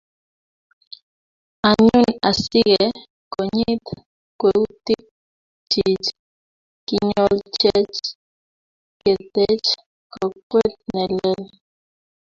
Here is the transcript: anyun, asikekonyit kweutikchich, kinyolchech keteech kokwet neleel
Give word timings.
anyun, 1.69 2.05
asikekonyit 2.29 3.85
kweutikchich, 4.39 6.07
kinyolchech 6.87 7.97
keteech 9.01 9.69
kokwet 10.13 10.73
neleel 10.93 11.41